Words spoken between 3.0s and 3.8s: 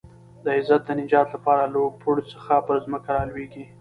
رالوېږي.